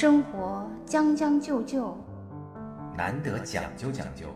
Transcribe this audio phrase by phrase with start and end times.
[0.00, 1.92] 生活将将就就，
[2.96, 4.26] 难得讲究讲究，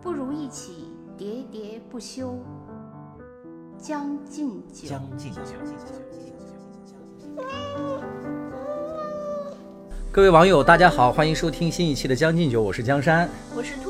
[0.00, 2.34] 不如一起喋喋不休。
[3.76, 5.42] 将进酒，将进酒。
[10.10, 13.28] 各位网友，大家好，欢迎收听新一期的《将进酒》，我是江山。
[13.54, 13.89] 我是兔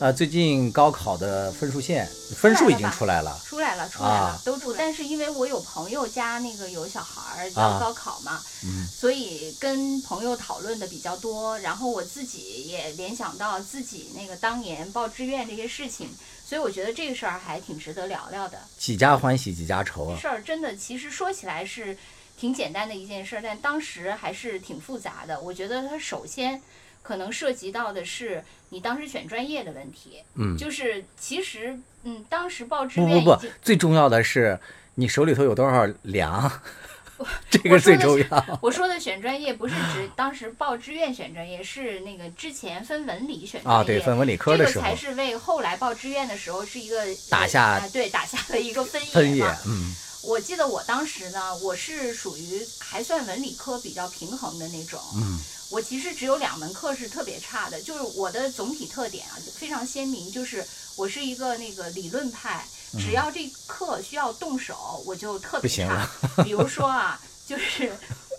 [0.00, 2.06] 呃，最近高考的分数线
[2.36, 4.72] 分数已经出来了，出来了，出来了，都出。
[4.72, 8.42] 但是因为我有朋友家那个有小孩儿要高考嘛，
[8.90, 11.58] 所以跟朋友讨论的比较多。
[11.60, 16.10] 然后我自己也联想到自己那个当年报志愿这些事情，
[16.44, 18.58] 所以我觉得这个事儿还挺值得聊聊的。
[18.76, 20.18] 几家欢喜几家愁啊！
[20.20, 21.96] 事儿真的，其实说起来是
[22.36, 25.40] 挺简单的一件事，但当时还是挺复杂的。
[25.40, 26.60] 我觉得它首先。
[27.04, 34.58] 可能涉及到的是你当时选专业的问题，嗯，就是其实，嗯，当时报志愿不不不，最重要的是
[34.94, 36.50] 你手里头有多少粮，
[37.50, 38.58] 这个最重要。
[38.62, 55.38] 我说的选专业不是指当时报志愿选专业，是那个之前分文理选专业啊，对，分文理科的时候，这个才是为后来报志愿的时候是一个打下对打下了一个分分野嗯，我记得我当时呢，我是属于还算文理科比较平衡的那种，嗯。
[55.74, 60.64] 我其实只有两门课是特别差的，就是我的总体特点啊非常鲜明，就是
[60.96, 62.64] 我是一个那个理论派，
[62.96, 66.08] 只要这课需要动手，我就特别差。
[66.44, 67.90] 比如说啊， 就是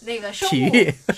[0.04, 0.54] 那个生物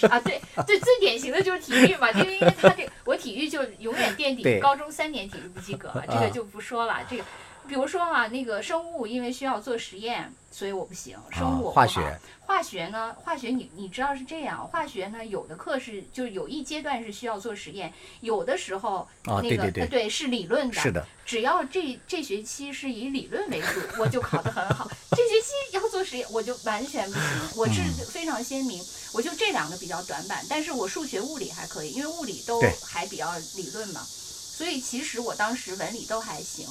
[0.10, 7.06] 啊，对对，最典型的就是体育嘛，因为因为他这我体育就永远垫底，高中三年体育不及格，这个就不说了。
[7.08, 7.24] 这个
[7.68, 10.34] 比如说啊，那个生物因为需要做实验。
[10.50, 13.16] 所以我不行，生物化学，化学呢？
[13.24, 21.06] 化学你你知道是这样，化学呢有的课是就是有一阶段是需要做实验，有的时候那个对是理论的，是的。
[21.24, 24.90] 只要这这学期是以理论为主，我就考得很好。
[25.12, 27.24] 这学期要做实验，我就完全不行。
[27.56, 34.02] 我是非常鲜明，我就这两个比较短板，但是我数学、物理还可以，因为物理都还比较理论嘛。
[34.04, 36.66] 所以其实我当时文理都还行，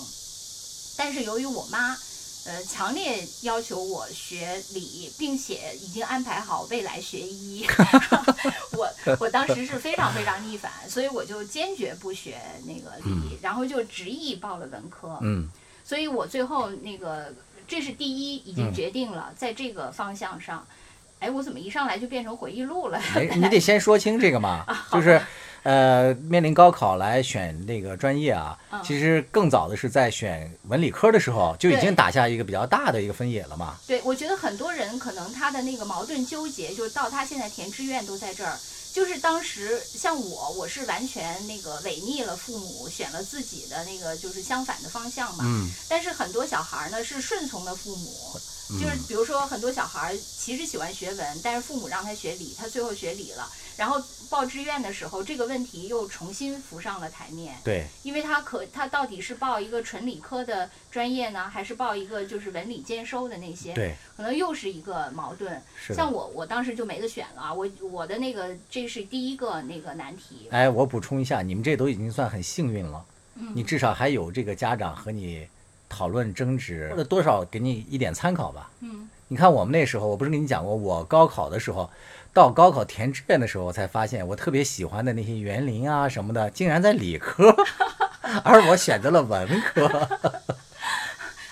[0.96, 1.96] 但是由于我妈。
[2.48, 7.66] 呃，强烈要求我学理，并且已经安排好未来学医。
[8.78, 15.18] 我我当时是非常非常逆反，所以我就坚决不学那个理，然后就执意报了文科。
[15.22, 15.48] 嗯，
[15.84, 17.34] 所以我最后那个
[17.66, 20.64] 这是第一，已经决定了在这个方向上。
[21.18, 23.02] 哎，我怎么一上来就变成回忆录了？
[23.34, 25.20] 你得先说清这个嘛， 就是。
[25.66, 33.74] 呃，面临高考来选那个专业啊，其实更早的是在选文理科的时候就已经打下一个比较大的一个分野了嘛。
[33.84, 38.56] 对，我觉得很多人可能他的那个矛盾纠结，就是到他现在填志愿都在这儿。
[38.92, 45.42] 就是当时像我，我是完全那个违逆了父母，选了自己的那个就是相反的方向嘛。
[45.44, 45.68] 嗯。
[45.88, 48.40] 但是很多小孩呢是顺从了父母。
[48.68, 53.48] 就是比如说，很多小孩儿其实喜欢学文，但是父母让他学理，他最后学理了。
[53.76, 57.54] 然后报志愿的时候，这个问题又重新浮上了台面。
[57.62, 63.74] 对，因为他可他到底是报一个纯理科的专业呢，还是报一个就是文理兼收的那些？
[63.74, 65.62] 对，可能又是一个矛盾。
[65.94, 70.48] 像我，我当时就没得选了，我我的那个这是第一个那个难题。
[70.50, 73.04] 哎，我补充一下，你们这都已经算很幸运了。
[73.34, 73.52] 嗯。
[73.54, 75.46] 你至少还有这个家长和你。
[75.88, 78.70] 讨论争执，或者多少给你一点参考吧。
[78.80, 81.90] 嗯，你看我们那时候，我不是跟你讲过，我高考的时候，
[82.32, 87.54] 到高考填志愿的时候，我才发现我特别喜欢的那些园林啊什么的，竟然在理科，
[88.44, 89.86] 而我选择了文科。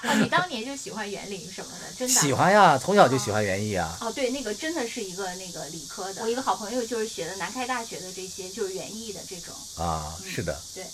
[0.04, 3.96] 啊，你当年就喜欢园林什么的，真的喜欢呀，从小就喜欢园艺啊。
[4.02, 9.54] 哦，对，那个真的是一个那个理科的，我一个好朋友就是学的南开大学的这些，就是园艺的这种。
[9.82, 10.60] 啊，是的。
[10.74, 10.84] 对。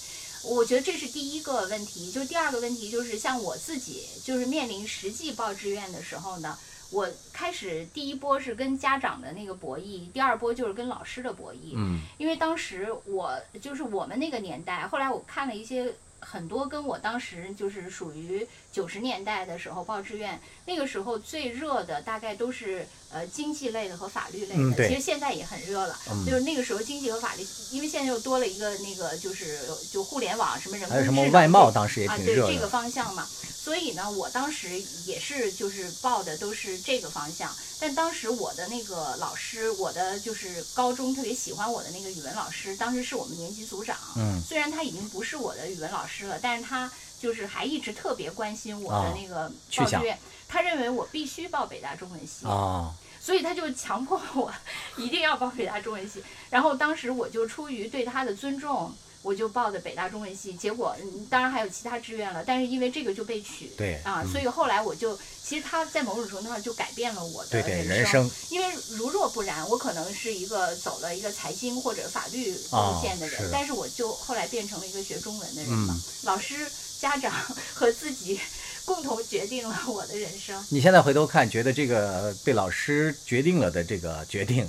[0.45, 6.59] 我觉得这是第一个问题，就是第二个问题就是像我自己，就是面临实际报志愿的时候呢，
[6.91, 11.75] 我开始第一波是跟家长的那个博弈，第二波就是跟老师的博弈。
[11.75, 15.95] 嗯，因为当时我就是我们那个年代，后来我看了一些。
[16.23, 25.98] 很多跟我当时就是属于九十年代的时候报志愿，那个时候最热的大概都是呃经济类的和法律类的，其实现在也很热了。
[26.25, 29.58] 就是那个时候经济和法律，因为现在又多了一个那个就是
[29.90, 32.46] 就互联网什么人工智能，还有什么外贸，当时也挺热的。
[32.46, 37.52] 对这个方向嘛，所以呢，我当时也是就是报的都是这个方向。
[37.81, 43.96] 但当时我的那个老师，我的就是高中特别喜欢我的那个语文老师，当时是我们年级组长。
[44.16, 50.19] 嗯，虽然他已经不是我的语文老师了，但是他就是还一直特别关心我的那个报志愿。
[50.49, 54.52] 他认为我必须报北大中文系啊，所以他就强迫我
[54.96, 56.25] 一定要报北大中文系。
[56.49, 58.93] 然后当时我就出于对他的尊重。
[59.22, 76.00] 我就报的北大中文系，结果嗯当然还有其他志愿了，但是因为这个就被取，对啊，嗯所以后来我就其实他在某种程度上就改变了我的对对，人人生因为如若不然，我可能是一个走了一个财经或者法律哦路线的人，是但是我就后来变成了一个学中文的人嗯嘛。
[76.23, 76.66] 老师、
[77.00, 77.32] 家长
[77.75, 78.38] 和自己
[78.85, 80.62] 共同决定了我的人生。
[80.69, 84.69] 你现在回头看，觉得这个被老师决定了的这个决定，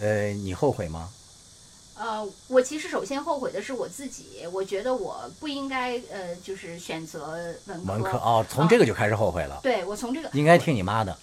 [0.00, 1.10] 呃，你后悔吗？
[2.00, 7.92] 呃，我其实首先后悔的是我自己，我觉得我不应该呃，就是选择文科。
[7.92, 11.16] 文科哦，从这个就开始后悔了，对我从这个应该听你妈的。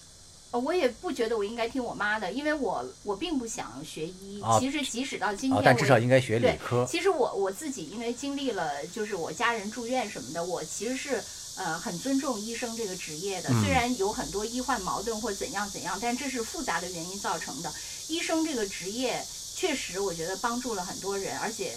[0.56, 4.40] 呃，我也不觉得我应该听我妈的，因为我我并不想学医。
[4.42, 6.86] 哦其实即使到今天但至少应该学理对科。
[6.88, 11.22] 其实我我自己因为经历了，就是我家人住院什么的，我其实是
[11.56, 13.50] 呃很尊重医生这个职业的。
[13.50, 17.72] 嗯虽然有很多医患矛盾或怎样怎样，但这是复杂的原因造成的。
[18.08, 19.22] 医生这个职业
[19.56, 21.74] 确实，我觉得帮助了很多人，而且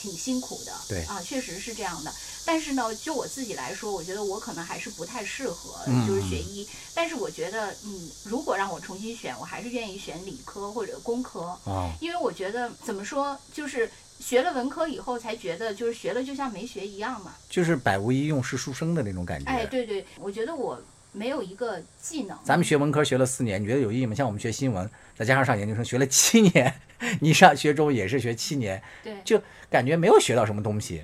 [0.00, 0.72] 挺辛苦的。
[0.88, 2.12] 对啊，确实是这样的。
[2.46, 6.66] 但是呢，就我自己来说，我觉得我可能还是不太适合，嗯就是学医。
[6.94, 11.56] 但是我觉得，嗯，如果让我重新选，我还是愿意选理科或者工科。
[11.64, 17.34] 哦，因为我觉得怎么说，就是学了文科以后才觉得，就是学了就像没学一样嘛。
[17.50, 19.50] 就是百无一用是书生的那种感觉。
[19.50, 20.80] 哎，对对，我觉得我
[21.12, 22.36] 没有一个技能。
[22.44, 24.14] 咱们学文科学了四年，你觉得有意义吗？
[24.14, 26.80] 像我们学新闻，再加上上研究生学了七年，
[27.20, 31.02] 你上学中也是学七年，对就感觉没有学到什么东西。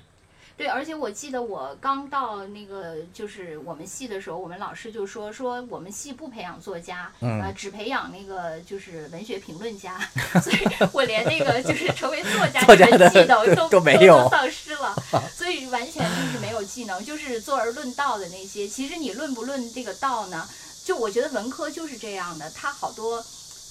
[0.59, 10.01] 对，而且我记得我刚到那个就是我们系的时候，我们老师就说说我们系不培养作家，嗯呃，只培养那个就是文学评论家，
[10.41, 10.57] 所以
[10.93, 12.63] 我连那个就是成为作家
[12.97, 14.95] 的技能 都都没有都丧失了，
[15.31, 18.67] 所以完全就是没有技能，就是坐而论道的那些。
[18.67, 20.49] 其实你论不论这个道呢？
[20.87, 23.23] 就我觉得文科就是这样的，它好多。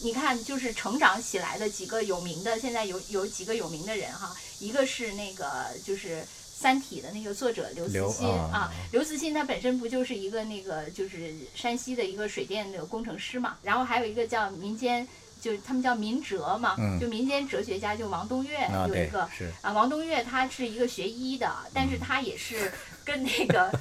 [0.01, 15.07] 你看，就是成长起来的几个有名的，现在有有几个有名的人哈，一个是那个就是《三体》的那个作者刘慈刘欣啊啊，刘慈欣他本身不就是一个那个就是山西的一个水电的工程师嘛，然后还有一个叫民间，
[15.42, 21.89] 就他们叫民哲嘛，嗯就民间哲学家，就王东岳有一个，是啊，王东岳他是一个学医的，但嗯。
[21.89, 22.71] 是他也是
[23.05, 23.71] 跟那个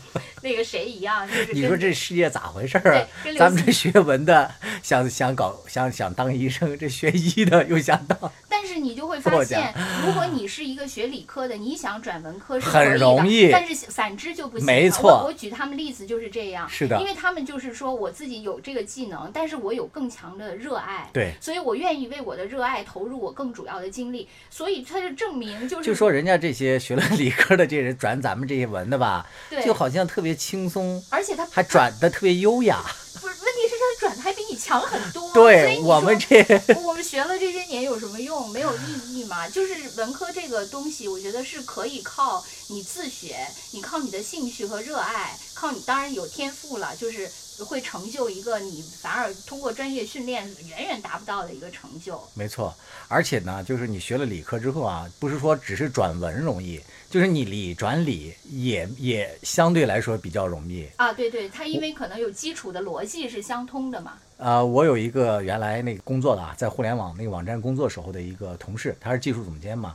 [0.43, 3.07] 那个谁一样，就是你说这世界咋回事儿啊？
[3.39, 4.51] 咱们这学文的
[4.83, 9.75] 想想搞想想当医生，这学医的又想当， 但是你就会发现，
[10.07, 14.67] 如果你是一个学理科的，你想转文科是很容易但是反之就不行。
[14.67, 29.14] 没错我我举他们例子就是这样，是的因为他们就是说我自己有这个技能，但是我有更强的热爱，对，所以我愿意为我的热爱投入我更主要的精力，所以他就证明就是就说人家这些学了理科的这人转咱们这些文的吧，
[29.51, 32.83] 对，就好像特别轻松，而且他还转的特别优雅。
[33.21, 36.43] 不是，问题是他转的还比你强很多，所以对你我们这
[36.83, 38.49] 我们学了这些年有什么用？
[38.51, 39.49] 没有意义嘛。
[39.51, 47.31] 就是文科这个东西，我觉得是可以靠你自学，你靠你的兴趣和热爱，靠你当然有天赋了，就是
[47.65, 52.23] 会成就一个你反而通过专业训练远远达不到的一个成就。
[52.35, 52.75] 没错，
[53.09, 56.81] 而且呢，就是你学了理科之后啊，不是说只是转文容易，
[57.15, 60.85] 就是你理转理也也相对来说比较容易。
[60.97, 64.15] 啊，对对，它因为可能有基础的逻辑是相通的嘛。
[64.37, 69.95] 呃，我有一个原来那个工作的啊，在互联网那个网站工作时候的一个同事，他是技术总监嘛。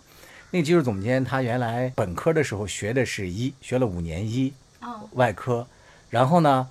[0.50, 5.68] 那个技术总监他原来本科的时候学的是医，学了五年医啊、外科，
[6.10, 6.70] 然后呢，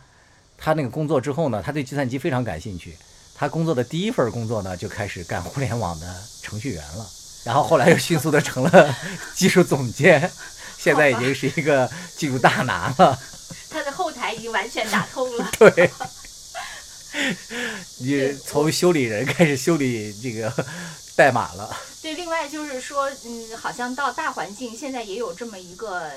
[0.56, 2.96] 他那个工作之后呢，他对计算机非常感兴趣。
[3.34, 6.06] 他工作的第一份工作呢，就开始干互联网的
[6.40, 7.06] 程序员了，
[7.44, 8.96] 然后后来又迅速的成了
[9.34, 10.30] 技术总监，
[10.78, 13.18] 现在已经是一个技术大拿了。
[13.70, 15.50] 他的后台已经完全打通了。
[15.58, 15.90] 对，
[17.98, 20.52] 你从修理人开始修理这个
[21.16, 21.74] 代码了。
[22.00, 26.10] 对，另外就是说，嗯，好像到大环境现在也有这么一个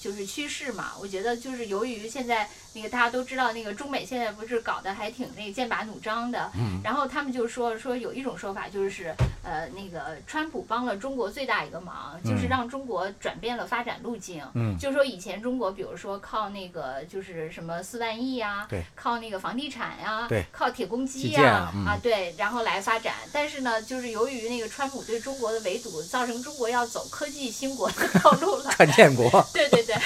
[0.00, 0.92] 就是趋势嘛。
[1.00, 14.42] 我觉得就是由于现在那个大家都知道，那个中美现在不是搞得还挺那个剑拔弩张的，嗯然后他们就说说有一种说法就是，呃，那个川普帮了中国最大一个忙，就是嗯让中国转变了发展路径。
[14.54, 23.14] 嗯，就说以前中国，比如说靠那个就是什么四万亿啊、对靠那个房地产呀、对靠铁公鸡呀、建啊嗯对，然后来发展。
[23.32, 28.70] 但是呢，就是由于那个川普对中国的围堵，造成中国要走科技兴国的道路了。
[28.70, 29.28] 看建国。
[29.52, 29.96] 对对对，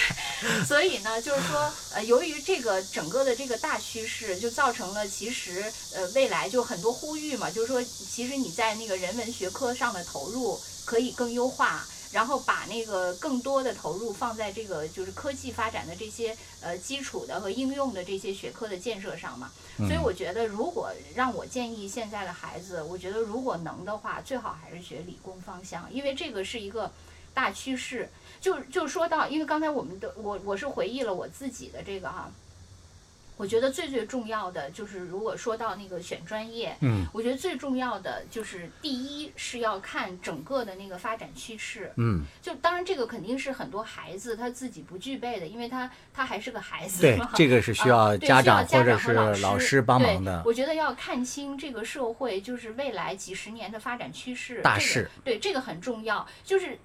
[0.67, 11.87] 所以呢，就是说，呃，由于这个整个的这个大趋势，就造成了其实呃未来就很多呼吁嘛，就是说，其实你在那个人文学科上的投入可以更优化。
[12.13, 26.91] 然后把那个更多的投入放在这个就是科技发展的这些呃基础的和应用的这些学科的建设上嘛，所以嗯我觉得如果让我建议现在的孩子，我觉得如果能的话，最好还是学理工方向，因为这个是一个
[27.33, 28.09] 大趋势。
[28.41, 32.33] 就就说到，因为刚才我们的我我是回忆了我自己的这个哈，
[33.41, 41.91] 我觉得最最重要的就是，如果说到那个选专业，嗯我觉得最重要的就是第一是要看整个的那个发展趋势。
[41.97, 47.19] 嗯，就当然这个肯定是很多孩子他自己不具备的，因为他他还是个孩子对，。
[47.35, 50.43] 这个是需要啊对需要长或者是和老老师帮忙对的。
[50.45, 56.29] 我觉得要看清这个社会就是未来几十年的发展趋势，这个大势对这个很重要。
[56.45, 56.79] 就是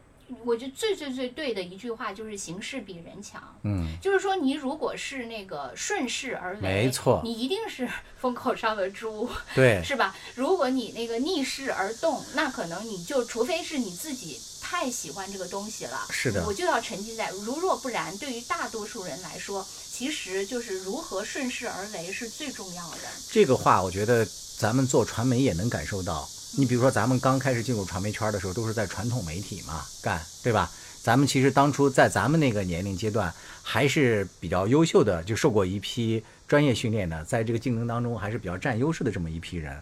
[0.44, 3.42] 我觉得最最最对的一句话就是形势比人强。
[3.64, 7.88] 嗯，就是说，你如果是那个顺势而为，没错你一定是
[8.20, 10.16] 风口上的猪，对，是吧？
[10.36, 17.30] 如果你那个逆势而动，那可能你就除非是你自己太喜欢这个东西了，是的我就要沉浸在。
[17.30, 23.02] 如若不然，对于大多数人来说，其实就是如何顺势而为是最重要的。
[23.30, 24.28] 这个话，我觉得
[24.58, 26.28] 咱们做传媒也能感受到。
[26.58, 30.70] 你比如说，咱们刚开始进入传媒圈的时候，都是在传统媒体嘛干，对吧？
[31.02, 33.32] 咱们其实当初在咱们那个年龄阶段，
[33.62, 39.78] 还是比较优秀的，就受过一批专业训练的，在这个竞争当中还是比较占优势的这么一批人。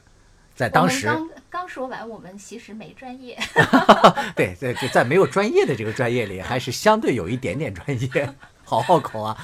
[0.56, 3.39] 在当时，刚刚说完，我们其实没专业，
[4.36, 9.38] 对，在在在没有专业的这个专业里，还是相对有一点点专业，好好口啊。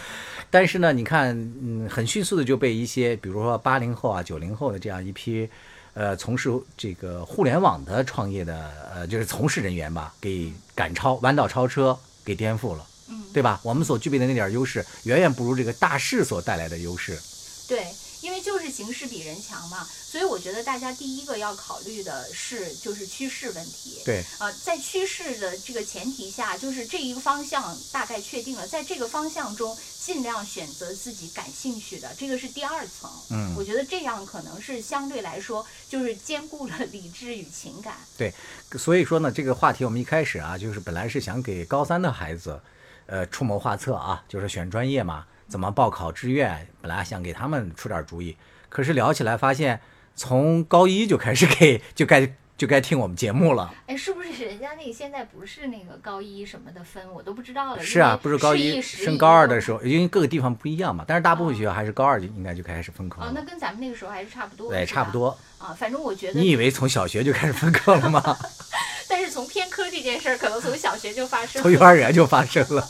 [0.51, 5.47] 但是呢，你看，嗯，很迅速的就被一些，比如说八零后啊、九零后的这样一批，
[5.99, 13.59] 呃，从事这个互联网的创业的，呃，就是从事人员吧，给赶超、弯道超车，给颠覆了，嗯，对吧？
[13.63, 17.19] 我们所具备的那点优势，远远不如这个大势所带来的优势。
[17.67, 17.85] 对，
[18.69, 24.01] 是形势比人强嘛，所以我觉得大家第一个要考虑的是就是趋势问题。
[24.05, 33.09] 对，呃，在趋势的这个前提下，就是这一个方向大概确定了，在这个方向中尽量选择自己感兴趣的，这个是第二层。
[33.31, 37.95] 嗯我觉得这样可能是相对来说就是兼顾了理智与情感。
[38.17, 38.33] 对
[38.77, 42.61] 所以说呢，这个话题我们一开始啊，就是本来是想给高三的孩子，
[43.07, 48.37] 呃，出谋划策啊，就是选专业嘛，怎么报考志愿，本来想给他们出点主意。
[48.69, 49.81] 可是聊起来发现，
[50.15, 53.73] 从高一就开始给就该就该听我们节目了。
[53.87, 57.81] 哎，是不是人家那个现在不是那个高一什么的分，我都不知道了。
[57.81, 63.41] 是啊，不是高一升高二的时候，因为各个地方不一样嘛，但是大部分学校还是高二就应该就开始分科哦，那。
[63.49, 64.71] 跟咱们那个时候还是差不多。
[64.71, 65.35] 对，差不多。
[65.57, 65.73] 啊。
[65.77, 68.37] 反正我觉得你以为从小学就开始分科了吗？
[69.09, 72.87] 但是从偏科这件事儿，可能从小学就发生从幼儿园就发生了。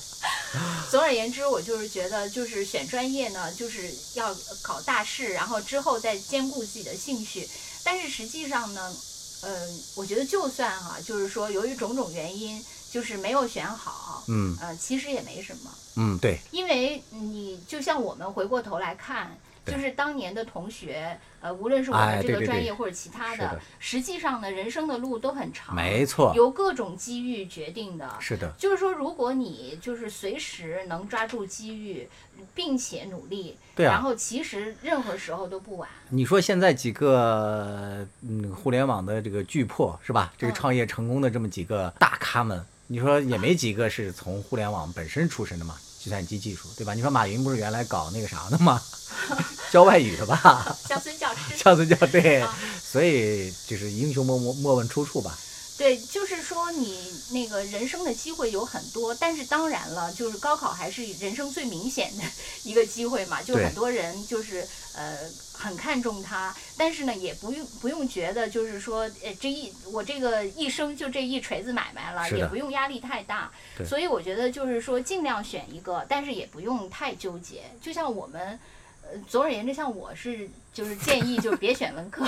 [0.89, 7.47] 总而言之，我就是觉得，就是选专业呢，就是要考大试，然后之后再兼顾自己的兴趣。
[7.83, 8.95] 但是实际上呢，
[9.43, 19.37] 呃，我觉得就算哈、就是说由于种种原因，就是没有选好，嗯呃，其实也没什么，嗯，对，因为你就像我们回过头来看。
[19.65, 28.09] 对就是当年的同学，呃，无论是我哎们这个专业或者其他的，实际上呢，人生的路都很长，没错，由各种机遇决定的。
[28.19, 32.09] 是的，就是说，如果你就是随时能抓住机遇，
[32.55, 35.89] 并且努力，对啊然后其实任何时候都不晚。
[36.09, 40.33] 你说现在几个嗯互联网的这个巨破是吧？
[40.37, 45.75] 这个嗯创业成功的这么几个大咖们，你说也没几个是从互联网本身出身的嘛？
[46.01, 46.93] 计算机技术对吧？
[46.93, 48.81] 你说马云不是原来搞那个啥的吗？
[49.71, 50.77] 教外语的吧？
[50.87, 55.37] 乡村教师， 乡村教对啊，所以就是英雄莫莫莫问出处吧。
[55.77, 62.23] 对，就是说你那个人生的机会有很多，但是当然了，就是高考还是人生最明显的
[62.63, 64.67] 一个机会嘛，就很多人就是
[64.99, 65.17] 呃
[65.53, 73.49] 很看重它，但是呢也不用不用觉得就是说呃这一我这个一生就这一锤子买卖了，也不用压力太大，
[73.85, 78.59] 所以我觉得就是说尽量选一个，但是也不用太纠结，就像我们。
[79.01, 82.27] 呃，总而言之，像我是就是建议，就是别选文科。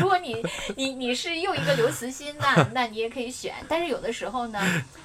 [0.00, 0.36] 如果你
[0.76, 3.54] 你你是又一个刘慈欣，那 那你也可以选。
[3.68, 4.60] 但是有的时候呢，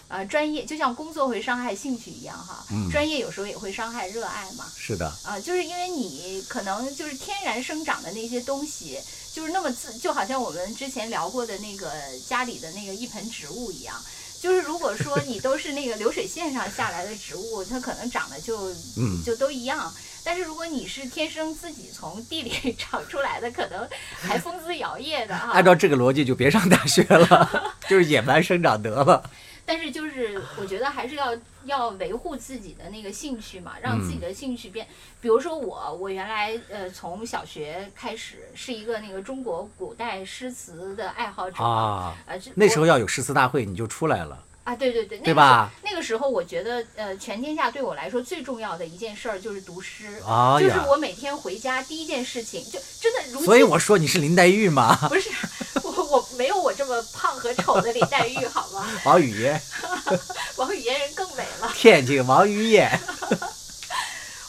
[0.08, 4.66] 呃，专业就像工作会伤害兴趣一样哈，嗯专业有时候也会伤害热爱嘛。
[4.76, 9.00] 是的，啊、就是因为你可能就是天然生长的那些东西，
[9.32, 11.92] 就是那么自，就好像我们之前聊过的那个
[12.28, 13.96] 家里的那个一盆植物一样。
[14.42, 19.94] 就是如果说你都是那个流水线上下来的植物，它可能长得就嗯，就都一样。
[20.26, 23.88] 但是如果你是天生自己从地里 长出来的，可能
[24.22, 25.52] 还风姿摇曳的哈。
[25.56, 29.30] 按照这个逻辑就别上大学了， 就是野蛮生长得了。
[29.66, 34.86] 但是就是我觉得还是要要维护自己的那个兴趣嘛，让自己的兴趣变。
[35.22, 45.72] 比如说我，我原来呃从小学开始是一个那个中国古代诗词的爱好者啊，呃，这那时候要有诗词大会你就出来了，啊，对对对，那对吧？
[45.82, 50.22] 个时候那个时候我觉得呃，全天下对我来说最重要的一件事儿就是读诗。
[50.60, 54.96] 就是我每天回家第一件事情，就真的如所以我说你是林黛玉吗。
[55.10, 55.30] 不是
[55.84, 58.86] 我我没有我这这么胖和丑的林黛玉，好吗？
[59.06, 59.62] 王语嫣，
[60.58, 61.72] 王语嫣人更美了。
[61.74, 62.90] 天津王语嫣，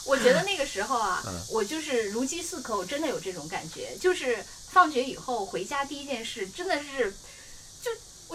[0.05, 3.95] 我觉得那个时候啊，嗯我就是如饥似渴，我真的有这种感觉。
[4.01, 7.15] 就是放学以后回家第一件事，真的是，就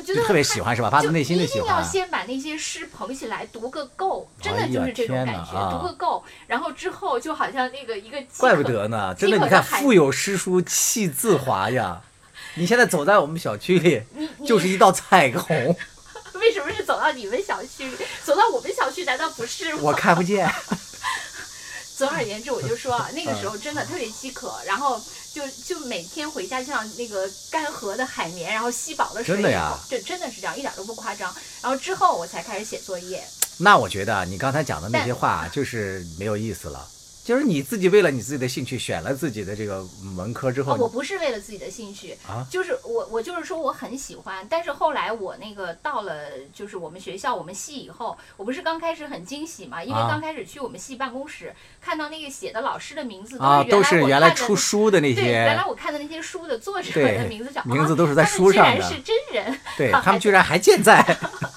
[0.00, 0.88] 我觉得就特别喜欢是吧？
[0.88, 1.82] 发自内心的喜欢一定要。
[1.82, 12.00] 先把那些诗捧起来读个够，真的就是这种感觉，读个够，然后之后就好像那个一个饥怪不得呢，真的，你看腹有诗书气自华呀。
[12.56, 14.02] 你现在走在我们小区里，
[14.44, 15.76] 就是一道彩虹，
[16.40, 17.88] 为什么是走到你们小区？
[18.24, 19.80] 走到我们小区难道不是吗？
[19.82, 20.50] 我看不见。
[21.96, 25.00] 总而言之，我就说啊那个时嗯候真的特别饥渴，然后
[25.32, 29.70] 就就每天回家就像那个干涸的海绵，然后吸饱了水以真的呀？
[29.72, 31.34] 后，这真的是这样，一点都不夸张。
[31.62, 33.22] 然后之后我才开始写作业，
[33.58, 36.88] 那我觉得啊你刚才讲的那些话就是没有意思了，
[37.30, 59.60] 就是你自己为了你自己的兴趣选了自己的这个文科之后哦，，我不是为了自己的兴趣，啊就是我我就是说我很喜欢，但是后来我那个到了就是我们学校我们系以后，我不是刚开始很惊喜嘛，因为啊刚开始去我们系办公室，看到那个写的老师的名字啊，都是是原来出书的那对，原来，我看的那些书的作者的名字叫名字啊都是在书上的居然是真人。
[59.76, 61.16] 对他们居然还健在。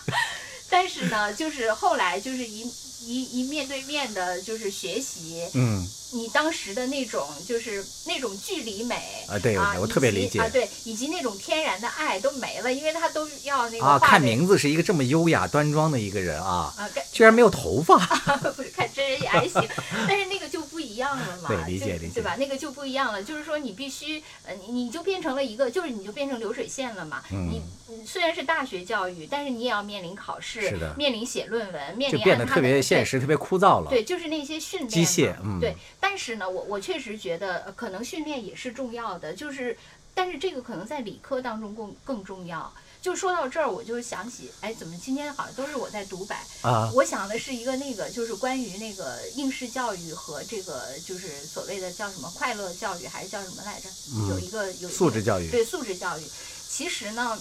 [0.69, 2.63] 但是呢，就是后来就是一
[3.05, 8.95] 一一面对面的，就是学习，嗯，你当时的那种就是那种距离美
[9.27, 10.39] 啊对啊，我特别理解。
[10.39, 17.97] 啊，对，以及那种天然的爱都没了，因为他都要那个啊，看名字是一个这么优雅端庄的一个人啊，啊，居然没有头发。
[18.55, 19.61] 不是看真人也还行，
[20.07, 22.35] 但是那个就不一样了嘛，对理解就理解对吧？
[22.37, 27.23] 那个就不一样了，就是说你必须呃，你你就变成了一个，就是你就变成流水线了嘛。
[27.31, 33.89] 嗯你你虽然是大学教育，但是你也要面临考试，是的面临写论文，面就变临按他的得特别现对实，特别枯燥了。
[33.89, 35.75] 对，就是那些训练机械嗯对。
[35.99, 39.77] 但是呢，我我确实觉得，呃可能训练也是重要的，就是，
[40.13, 42.71] 但是这个可能在理科当中更更重要。
[43.03, 46.41] 就说到这儿，我就想起，哎，怎么今天好像都是我在独白？
[46.61, 53.89] 啊，我想的是一个那个，就是关于那个应试教育和这个就是所谓的叫什么快乐教育，还是叫什么来着？
[54.15, 55.51] 嗯有一个有素质教育。
[55.51, 56.23] 对素质教育，
[56.69, 57.37] 其实呢，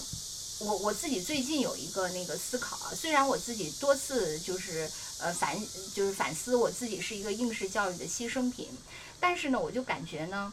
[0.59, 5.57] 我我自己最近有一个那个思考啊，虽然我自己多次就是呃反
[5.95, 8.67] 就是反思我自己是一个应试教育的牺牲品，
[9.17, 10.51] 但是呢，我就感觉呢。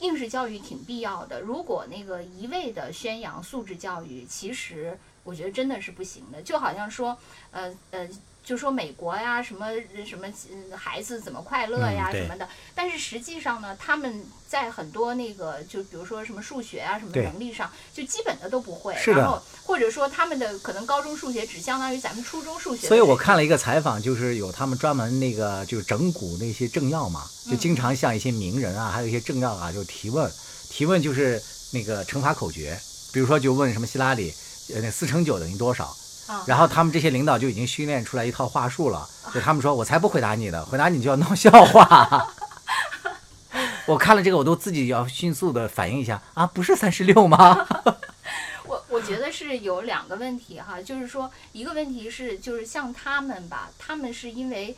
[0.00, 6.40] 应试教育挺必要的，如果那个一味的宣扬素质教育，其实我觉得真的是不行的。
[6.42, 7.16] 就好像说，
[7.50, 8.08] 呃呃，
[8.44, 9.66] 就说美国呀，什么
[10.04, 18.96] 什么嗯孩子怎么快乐呀、嗯什么的，但是实际上呢，他们在很多那个就比如说什么数学啊什么能力上，就基本的都不会。
[18.96, 22.88] 是的然后或者说他们的可能高中数学只相当于咱们初中数学。
[22.88, 30.30] 所以我看了一个采访，就是有他们专门那个就是整蛊那些政要嘛，就经常向一些名人啊，还有一些政要啊，就提问，
[30.68, 32.78] 提问就是那个乘法口诀，
[33.12, 34.34] 比如说就问什么希拉里，
[34.74, 35.96] 呃，那四乘九等于多少？
[36.32, 42.32] 啊，然后他们这些领导就已经训练出来一套话术了，就他们说我才不回答你的，回答你就要闹笑话。
[43.86, 47.66] 我看了这个，我都自己要迅速的反应一下啊，不是三十六吗？
[48.64, 54.74] 我我觉得是有两个问题哈，就是说一个问题是就是像他们吧，他们是因为，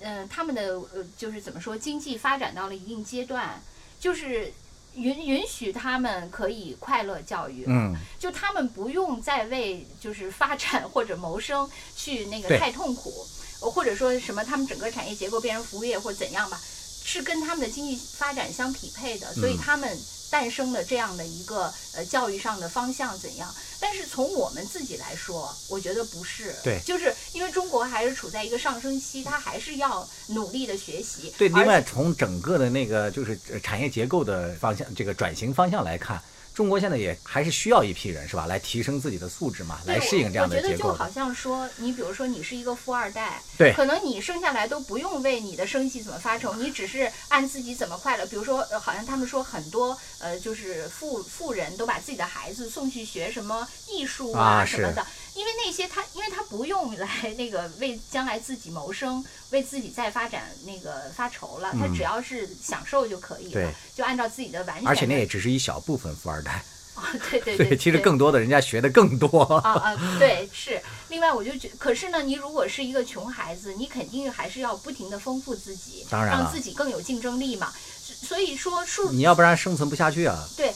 [0.00, 3.62] 嗯、他们的呃就是怎么说，经济发展到了一定阶段，
[4.00, 4.52] 就是
[5.00, 13.26] 允允许他们可以快乐教育，嗯，就他们不用再为就是发展或者谋生去那个太痛苦，
[13.60, 16.60] 呃或者说什么他们整个产业结构变成服务业或者怎样吧，
[17.04, 19.58] 是跟他们的经济发展相匹配的，所以嗯。
[19.58, 19.98] 他们
[20.30, 23.52] 诞生了这样的一个呃教育上的方向怎样？
[23.80, 31.48] 但是从我们自己来说，我觉得不是，对就是因为中国还是处在一个上升期，它还是要努力的学习，对。
[31.48, 36.22] 另外，从整个的那个就是呃产业结构的方向，这个转型方向来看，
[36.60, 38.44] 中国现在也还是需要一批人，是吧？
[38.44, 40.60] 来提升自己的素质嘛，来适应这样的我。
[40.60, 40.92] 我觉结构的。
[40.92, 48.26] 得就好像说，你比如说你是一个富二代，对可能你生下来都不用为你的生计怎么发愁，你只是按自己怎么快乐。
[48.26, 64.90] 比如说，呃，好像他们说很多呃，就是富富人都把自己的孩子送去学什么艺术啊是什么的，因为那些他因为他不用来那个为将来自己谋生，为自己再发展那个发愁了，他嗯只要是享受就可以了，对就按照自己的完全的。
[64.90, 66.62] 而且那也只是一小部分富二代，
[66.94, 69.42] 啊，对对 对，其实更多的人家学的更多。
[69.42, 70.80] 啊啊，对，是。
[71.08, 77.72] 另外，我就觉，可是呢，你如果是一个穷孩子，你肯定还是要不停的丰富自己，当然让自己更有竞争力嘛。
[78.02, 80.46] 所所以说数你要不然生存不下去啊。
[80.56, 80.74] 对，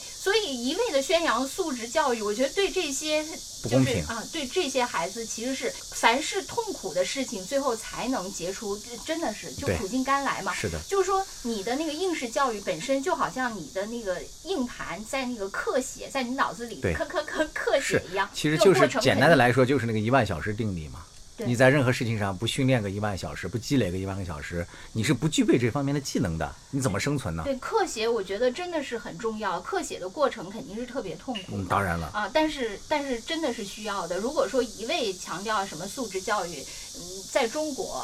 [0.95, 3.21] 的宣扬素质教育，我觉得对这些
[3.61, 10.53] 不公平就是啊，对这些孩子其实是凡是痛苦的事情，最后才能结出，真的是就苦尽甘来嘛。
[10.53, 21.04] 是的，就是说，你的那个应试教育本身就好像你的那个硬盘在那个刻写在你脑子里对刻刻刻刻写一样，其实就是简单的来说，就是那个一万小时定理嘛。
[21.37, 27.43] 对你在任何事情上不训练个一万小时，不积累个一万个小时，你是不具备这方面的技能的，你怎么生存呢？
[27.43, 29.59] 对刻写，我觉得真的是很重要。
[29.59, 31.57] 刻写的过程肯定是特别痛苦。
[31.57, 34.17] 嗯，当然了，啊，但是但是真的是需要的。
[34.17, 38.03] 如果说一味强调什么素质教育，嗯，在中国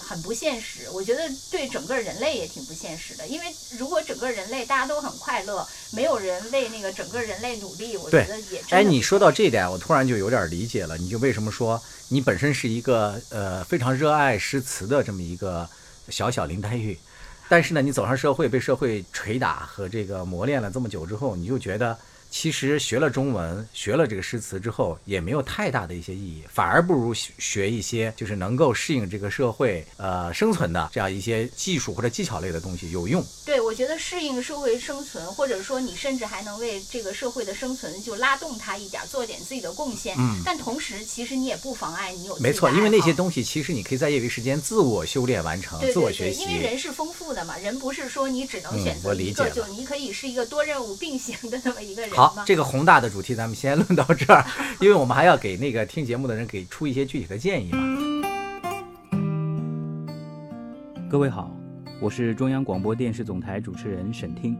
[0.00, 0.88] 很不现实。
[0.92, 3.46] 我觉得对整个人类也挺不现实的，因为
[3.78, 10.96] 如果整个人类大家都很快乐，没有人为那个整个人类努力，我觉得也真的哎，你说到这一点，我突然就有点理解了。
[10.98, 15.68] 你就为什么说你本身是一个呃非常热爱诗词的这么一个
[16.08, 16.98] 小小林黛玉，
[17.48, 21.96] 但是呢，你走上社会，被社会捶打和这个磨练了这么久之后，你就觉得
[22.30, 33.24] 其实学了中文，学了这个诗词之后，也没有太大的一些意义，反而不如学学一些就是能够适应这个社会呃生存的这样一些技术或者技巧类的东西有用。
[33.44, 40.14] 对，我觉得适应社会生存，或者说你甚至还能为这个社会的生存就拉动它一点，做点自己的贡献。
[40.18, 46.42] 嗯但同时，其实你也不妨碍你有没错，因为那些东西其实你可以在业余时间自我修炼完成，对对对，自我学习。
[46.42, 52.44] 因为人是丰富的嘛，人不是说你只能嗯选择一个，就你可以是一个多任务并行的那么一个人好，。
[52.44, 54.44] 这个宏大的主题咱们先论到这儿，
[54.80, 57.78] 因为我们还要给那个听节目的人给出一些具体的建议嘛。
[61.08, 61.50] 各位好，
[62.00, 64.56] 我是中央广播电视总台主持人沈听。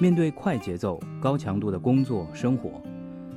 [0.00, 2.82] 面对快节奏、高强度的工作生活，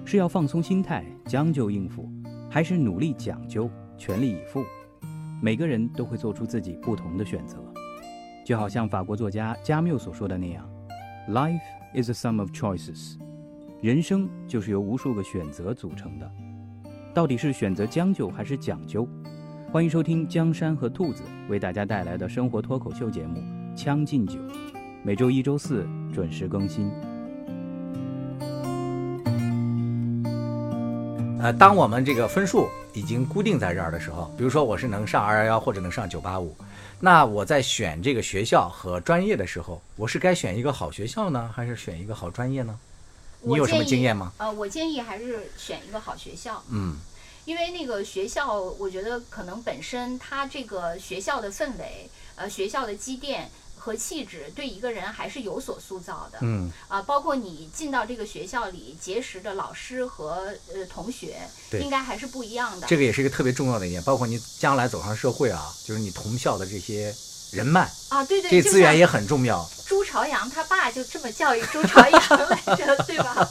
[0.03, 2.09] 是要放松心态、将就应付，
[2.49, 4.65] 还是努力讲究、全力以赴？
[5.39, 7.57] 每个人都会做出自己不同的选择。
[8.43, 10.67] 就好像法国作家加缪所说的那样
[11.29, 11.59] ：“Life
[11.93, 13.17] is a sum of choices。”
[13.79, 16.27] 人生就是由无数个选择组成的。
[17.13, 19.07] 到底是选择将就还是讲究？
[19.71, 23.39] 欢迎收听江山和兔子为大家带来的生活脱口秀节目
[23.75, 24.39] 《将进酒》，
[25.03, 26.89] 每周一、周四准时更新。
[31.39, 36.55] 呃，当我们这个分数已经固定在这儿的时候，比如说我是能上二幺幺或者能上九八五，
[36.99, 42.75] 那我在选这个学校和专业的时候，我是该选一个好学校呢，还是选一个好专业呢？
[43.41, 44.31] 你我有什么建议经验吗？
[44.37, 46.97] 呃，我建议还是选一个好学校，嗯，
[47.45, 53.49] 因为那个学校，我觉得可能本身它这个学校的氛围，呃，学校的积淀。
[53.79, 61.37] 和气质对一个人还是有所塑造的，嗯，啊，包括你进到这个学校里结识的老师和呃同学，
[61.69, 62.87] 对应该还是不一样的。
[62.87, 67.15] 这个也是一个特别重要的一点，包括你将来走上社会啊，就是你同校的这些
[67.51, 69.67] 人脉，啊，对对，这资源也很重要。
[69.85, 73.49] 朱朝阳他爸就这么教育朱朝阳来着， 对吧？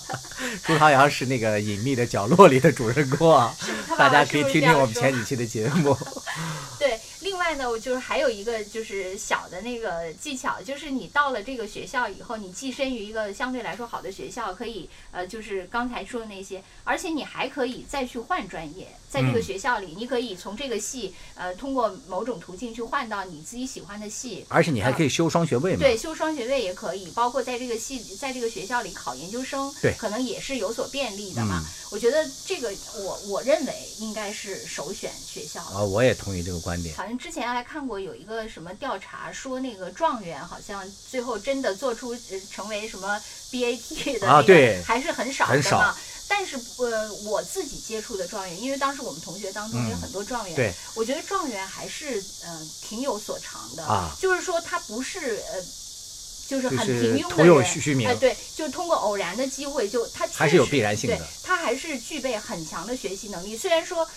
[0.64, 3.50] 朱朝阳是那个隐秘的角落里的主人公
[3.96, 5.96] 大家可以听听我们前几期的节目。
[6.78, 24.44] 对，另外呢，我就是还有一个就是小的那个技巧，就是你到了这个学校以后，你寄身于一个相对来说好的学校，可以呃，就是刚才说的那些，而且你还可以再去换专业，在这个嗯学校里，你可以从这个系呃通过某种途径去换到你自己喜欢的系。
[24.50, 25.79] 而且你还可以修双学位嘛。
[25.81, 31.64] 对，修双学位也可以，包括在这个系，在这个学校里考研究生，对可能也是有所便利的嘛。
[31.64, 35.62] 嗯我觉得这个我我认为应该是首选学校。
[35.62, 36.92] 啊，我也同意这个观点。
[36.96, 43.16] 好像之前还看过有一个什么调查，说那个状元好像最后真的做出呃成为什么
[43.52, 45.96] BAT 的那个，啊对还是很少很少的嘛。
[46.29, 55.65] 但是呃，我自己接触的状元，因为当时我们同学当中有嗯很多状元，对我觉得状元还是嗯、呃挺有所长的，啊就是说他不是呃。
[56.49, 63.57] 就是很平庸的人，虚虚名哎，对，就通过偶然的机会，就他还是有必然性的对他还是具备很强的学习能力。
[63.57, 64.09] 虽然说，呃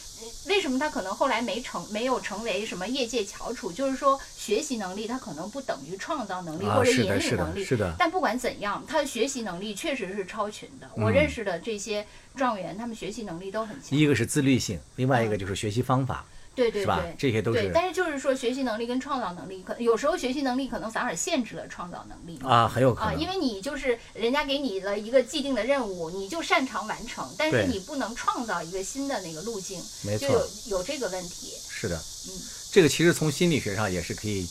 [0.48, 7.64] 为什么他可能后来没成没有成为什么业界翘楚，就是说学习能力他可能不等于创造能力啊，或者引领能力。
[7.64, 7.94] 是的。
[7.98, 10.90] 但不管怎样，他的学习能力确实是超群的。
[10.96, 12.06] 我嗯认识的这些
[12.36, 13.98] 状元，他们学习能力都很强。
[13.98, 16.26] 一个是自律性，另外一个就是学习方法，
[16.60, 17.16] 对对是吧对？
[17.18, 23.20] 这些都是，对但是就是说，学习能力跟创造能力，可有时候学习能力可能反而限制了创造能力啊，很有可啊，能。
[23.20, 31.54] 因为你就是人家给你了一个既定的任务，你就擅长完成，但是你不能创造一个新的那个路径，没就有，有这个问题。
[31.70, 31.96] 是的
[32.28, 32.34] 嗯。
[32.72, 34.48] 这个其实从心理学上也是可以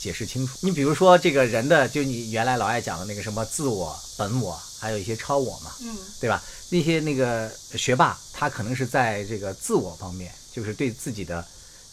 [0.00, 0.58] 解释清楚。
[0.60, 6.42] 你比如说这个人的，就你原来老爱讲的那个什么自我、本我，还有一些超我嘛，嗯对吧？
[6.70, 11.44] 那些那个学霸，他可能是在这个自我方面，就是对自己的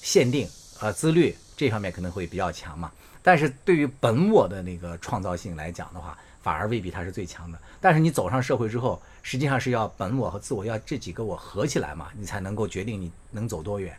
[0.02, 0.48] 限定、
[0.80, 2.92] 呃自律这方面可能会比较强嘛。
[3.24, 7.60] 但是对于本我的那个创造性来讲的话，反而未必它是最强的。
[7.82, 13.98] 但是你走上社会之后，实际上是要本我和自我要这几个我合起来嘛，你才能够决定你能走多远。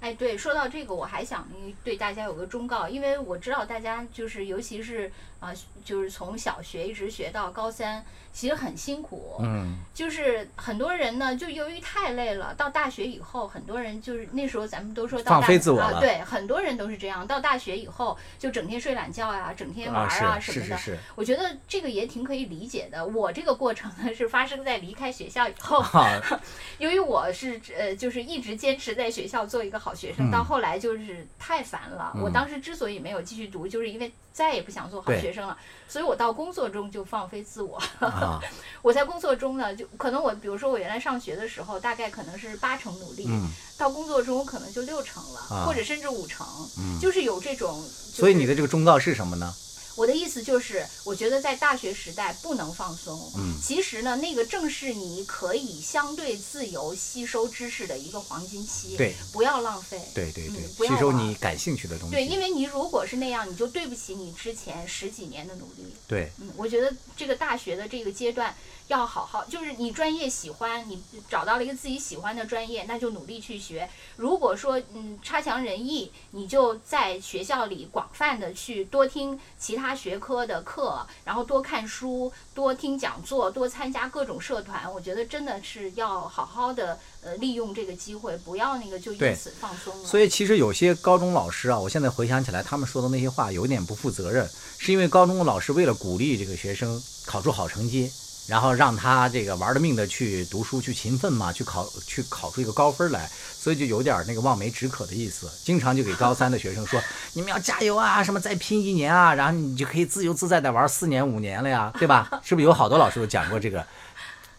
[0.00, 1.48] 哎，对，说到这个，我还想
[1.82, 5.10] 对大家有个忠告，因为我知道大家就是，尤其是
[5.44, 5.52] 啊、
[5.84, 8.02] 就是从小学一直学到高三，
[8.32, 9.36] 其实很辛苦。
[9.40, 17.26] 嗯，就是很多人呢，就由于太累了，到大学以后，很多人就是那时候咱们都说到放大飞自我了啊，对，很多人都是这样。
[17.26, 20.76] 到大学以后，就整天睡懒觉呀、整天玩啊，啊什么的。
[20.76, 23.04] 是是是是，我觉得这个也挺可以理解的。
[23.04, 25.80] 我这个过程呢，是发生在离开学校以后。
[25.80, 26.20] 哈，
[26.78, 32.12] 由于我是呃，就是一直坚持在学校做一个好学生，嗯到后来就是太烦了。
[32.14, 35.56] 嗯我当时之所以没有继续读，就是因为再也不想做好学生了，
[35.88, 37.80] 所以我到工作中就放飞自我。
[38.00, 38.40] 啊，
[38.82, 46.46] 我在工作中呢，就可能我比如说我原来上学的时候，大概可能是八成努力，嗯到工作中可能就六成了，啊或者甚至五成，
[46.78, 46.98] 嗯。
[47.00, 47.82] 就是有这种。
[47.82, 49.52] 所以你的的这个忠告是什么呢？
[49.96, 53.32] 我的意思就是，我觉得在大学时代不能放松。
[53.36, 60.00] 嗯其实呢，那个正是你可以相对自由吸收知识的一个黄金期。，对不要浪费。
[60.14, 62.14] 对对对嗯，不要吸收你感兴趣的东西。
[62.14, 65.94] 对，因为你如果是那样，你就对不起你之前十几年的努力。
[66.06, 68.54] 对嗯，我觉得这个大学的这个阶段
[68.88, 73.88] 要好好，就是你专业喜欢，你找到了一个自己喜欢的专业，那就努力去学。
[74.16, 84.88] 如果说嗯差强人意，你就在学校里广泛的去多听其他学科的课，然后多看书，多听讲座，多参加各种社团。
[84.92, 90.06] 我觉得真的是要好好的呃利用这个机会，不要那个就因此放松了。
[90.06, 98.12] 所以其实有些高中老师啊，我现在回想起来，他们说的那些话有点不负责任，是因为高中的老师为了鼓励这个学生考出好成绩，
[98.46, 107.00] 然后让他这个玩了命的去读书、去勤奋嘛，去考去考出一个高分来，所以就有点那个望梅止渴的意思，经常就给高三的学生说，
[107.32, 112.28] 你们要加油啊，什么再拼一年啊，然后你就可以自由自在的玩四年五年了呀， 对吧？
[112.42, 113.84] 是不是有好多老师都讲过这个？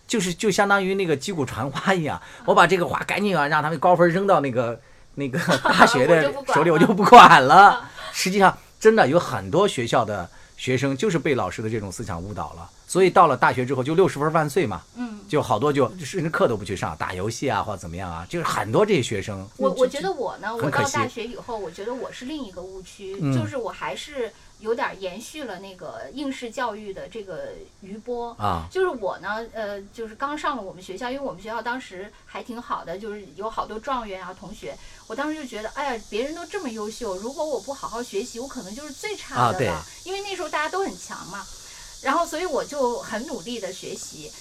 [0.08, 4.80] 就是就相当于那个击鼓传花一样，我把这个话赶紧啊让他们高分扔到那个
[5.16, 7.90] 那个大学的手里，我就不管了。
[8.12, 15.20] 实际上，真的有很多学校的学生就是被老师的这种思想误导了，所以到了大学之后就六十分万岁嘛，嗯。
[15.28, 19.46] 就好多就甚至课都不去上，打游戏啊或者怎么样啊，就是很多这些学生。
[19.58, 28.36] 我我觉得我呢，我到大学以后，我觉得我是另一个误区，嗯就是我还是有点延续了那个应试教育的这个余波。
[28.38, 34.78] 啊，就是我呢，呃，就是刚上了我们学校，因为我们学校当时还挺好的，就是有好多状元啊同学。
[35.08, 39.84] 我当时就觉得，哎呀，别人都这么优秀，如果我不好好学习，我可能就是最差的了。
[40.04, 41.44] 因为那时候大家都很强嘛，
[42.06, 44.32] 然后所以我就很努力的学习，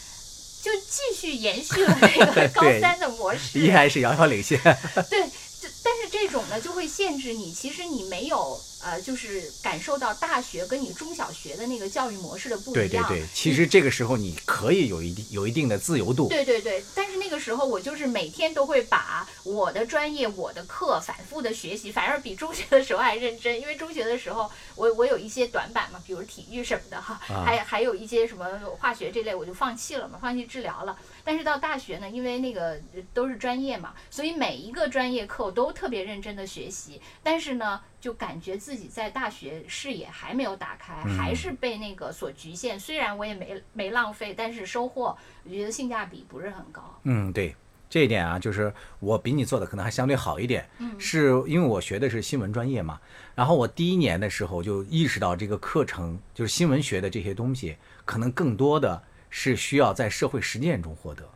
[0.62, 3.59] 就继续延续了 那个高三的模式。
[3.59, 4.61] 依然是遥遥领先。
[5.09, 5.22] 对，
[5.62, 13.08] 这但是这种呢就会限制你，其实你没有呃，就是感受到大学跟你中小学的那个教育模式的不一样。
[13.08, 16.28] 对对对，其实这个时候你可以有一定有一定的自由度。
[16.28, 23.58] 对对对，但是那个时候我就是每天都会把我的专业、我的课反复的学习，反而比中学的时候还认真。
[23.58, 28.46] 因为中学的时候我我有一些短板嘛，比如体育什么的哈，啊还还有一些什么
[28.78, 30.96] 化学这类我就放弃了嘛，放弃治疗了。
[31.24, 37.00] 但是到大学呢，因为那个呃都是专业嘛，所以每一个专业课我都特别认真的学习。
[37.22, 42.78] 但是呢，就感觉自己在大学视野还没有打开，嗯还是被那个所局限。
[42.78, 47.00] 虽然我也没没浪费，但是收获我觉得性价比不是很高。
[47.04, 47.56] 嗯，对，
[47.88, 53.00] 这一点啊，就是我比你做的可能还相对好一点，嗯是因为我学的是新闻专业嘛。
[53.34, 59.02] 然后我第一年的时候就意识到这个课程就是新闻学的这些东西，可能更多的
[59.36, 61.28] 是需要在社会实践中获得。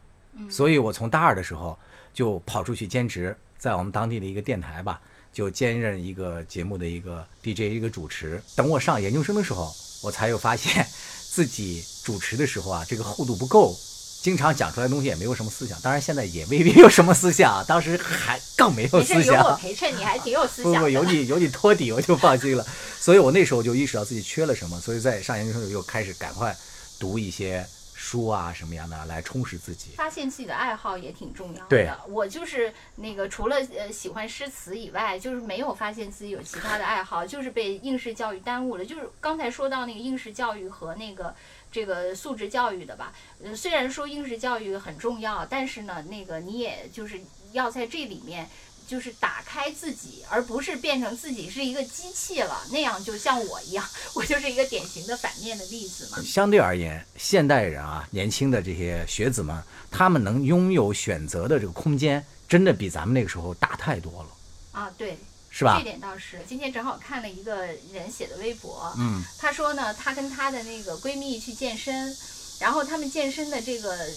[0.48, 1.76] 所以我从大二的时候
[2.14, 5.00] 就跑出去兼职，在我们当地的一个电台吧，
[5.32, 8.40] 就兼任一个节目的一个 DJ 一个主持。
[8.54, 10.86] 等我上研究生的时候，我才有发现
[11.28, 13.76] 自己主持的时候啊，这个厚度不够。
[14.20, 19.34] 经常讲出来的东西也没有什么思想，当然现在也未必有什么思想啊，当时还 更没有思想。
[19.34, 20.78] 有我陪衬，你还挺有思想的。
[20.78, 22.64] 不不，有你有你托底，我就放心了。
[23.00, 26.54] 所以我那时候就意识到自己缺了什么，所以在上研究生的时候又开始赶快
[26.98, 27.64] 读一些
[28.08, 29.90] 书啊什么样的来充实自己。
[29.96, 31.66] 发现自己的爱好也挺重要的。
[31.68, 38.84] 对我就是那个除了呃喜欢诗词以外，就是没有发现自己有其他的爱好，就是被应试教育耽误了。
[38.86, 41.34] 就是刚才说到那个应试教育和那个
[41.70, 43.12] 这个素质教育的吧，
[43.44, 47.20] 呃，虽然说应试教育很重要，但是呢，那个你也就是
[47.52, 48.48] 要在这里面。
[48.88, 56.18] 就是打开自己，而不是变成自己是一个机器了，那样就像我一样，我就是一个典型的反面的例子嘛。
[56.24, 64.28] 相对而言，现代人啊，年轻的这些学子们，他们能拥有选择的这个空间，真的比咱们那个时候大太多了。
[64.72, 65.18] 啊，对，
[65.50, 65.84] 是吧这？
[65.84, 66.40] 点倒是。
[66.48, 72.16] 今天正好看了一个人写的微博，嗯她说呢，她跟她的那个闺蜜去健身，
[72.58, 74.08] 然后他们健身的这个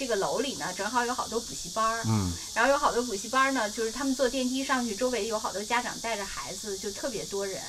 [0.00, 7.62] 这个楼里呢，正好有好多补习班儿，嗯然后有好多补习班儿呢，就是他们坐电梯上去，周围有好多家长带着孩子，就特别多人。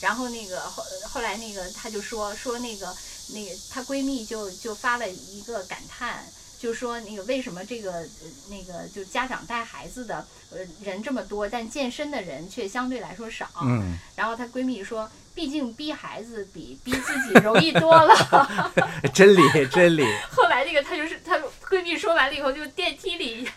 [0.00, 2.96] 然后那个后后来那个她就说说那个
[3.28, 6.26] 那个她闺蜜就就发了一个感叹。
[6.58, 13.48] 就说那个为什么这个呃那个就家长带孩子的呃人这么多，但健身的人却相对来说少。
[13.62, 18.72] 嗯，然后她闺蜜说，毕竟逼孩子比逼自己容易多了。
[19.14, 20.04] 真理真理。
[20.34, 21.38] 后来那个她就是她
[21.70, 23.48] 闺蜜说完了以后，就电梯里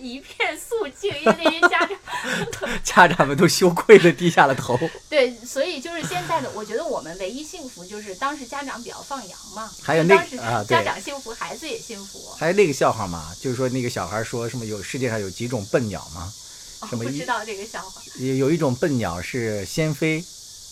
[0.00, 4.80] 一片肃静，因为那些家长 家长们都羞愧的低下了头。
[5.10, 12.18] 对，所以就是现在的，我觉得我们唯一幸福就是当时家长比较放羊嘛，还有那就当时家长幸福，孩子也幸福。
[12.38, 16.32] 还有那个笑话嘛，就是说那个小孩说什么有世界上有几种笨鸟嘛，
[16.80, 20.24] 哦什么一不知道这个笑话，有有一种笨鸟是先飞，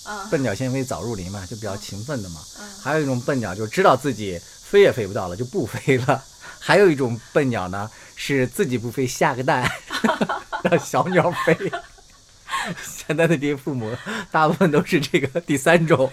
[0.07, 2.40] 嗯笨鸟先飞早入林嘛，就比较勤奋的嘛。
[2.61, 6.23] 嗯，还有一种笨鸟就知道自己飞也飞不到了，就不飞了。
[6.61, 9.71] 还有一种笨鸟呢，是自己不飞下个蛋，
[10.64, 11.57] 让小鸟飞。
[13.07, 13.95] 现在的这些父母
[14.31, 16.11] 大部分都是这个第三种。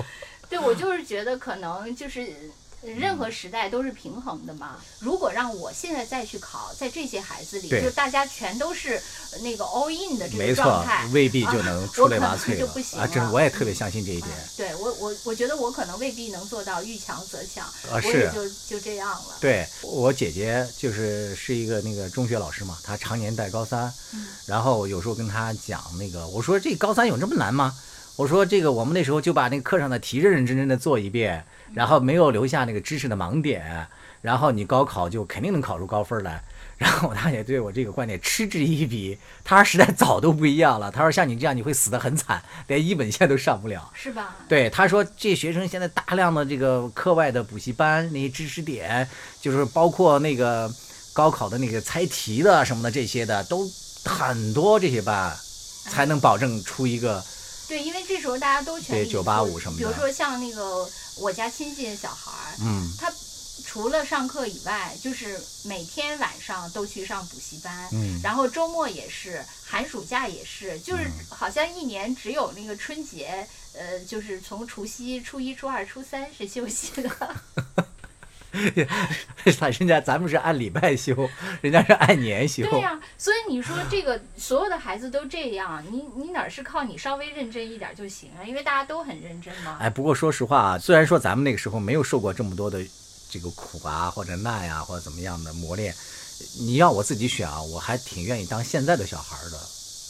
[0.49, 2.33] 对我就是觉得可能就是。
[2.83, 4.77] 任何时代都是平衡的嘛。
[4.99, 9.01] 如果让我现在再去考，在这些孩子里，就大家全都是
[9.41, 13.07] 那个 all in 的这没错个状态，，未必就能出类拔萃就不行啊！
[13.07, 17.73] 真我也特别相信这一点嗯对我我我觉得我可能未必能做到遇强则强，啊。
[17.93, 19.37] 我也，就就这样了。
[19.39, 27.75] 对我姐姐就是是一个那个中学老师嘛，她常年带高三，嗯然后我有时候跟她讲那个，我说这高三有这么难吗？
[28.17, 31.43] 我说这个我们那时候就把那个课上的题认认真真的做一遍，
[31.73, 33.87] 然后没有留下那个知识的盲点，
[34.21, 36.43] 然后你高考就肯定能考出高分来。
[36.81, 43.91] 然后我大姐对我这个观点嗤之以鼻，她说时代早都不一样了，她说像你这样你会死得很惨，连一本线都上不了。
[43.93, 44.35] 是吧？
[44.49, 49.07] 对，他说这学生现在大量的这个课外的补习班那些知识点，
[49.39, 50.71] 就是包括那个
[51.13, 53.69] 高考的那个猜题的什么的这些的，都
[54.03, 55.31] 很多这些班，
[55.83, 57.23] 才能保证出一个
[57.71, 59.85] 对，因为这时候大家都全对力以赴985什么的。
[59.85, 60.85] 比如说像那个
[61.19, 62.91] 我家亲戚的小孩儿，嗯。
[62.99, 63.09] 他
[63.65, 68.19] 除了上课以外，就是每天晚上都去上补习班，嗯。
[68.21, 71.11] 然后周末也是，寒暑假也是，就是嗯。
[71.29, 77.35] 好像一年只有那个春节，呃，就是从除夕、初一、初二、初三是休息的。
[79.59, 81.29] 他人家咱们是按礼拜休，
[81.61, 82.63] 人家是按年休。
[82.69, 88.43] 对呀、所以你说这个所有的孩子都这样，你你哪是靠你稍微认真一点就行啊？
[88.45, 89.77] 因为大家都很认真嘛。
[89.79, 92.83] 哎，不过说实话啊，虽然说咱们那个时候没有受过这么多的
[93.29, 95.95] 这个苦啊，或者难呀、或者怎么样的磨练，
[96.59, 99.57] 你要我自己选啊，我还挺愿意当现在的小孩儿的。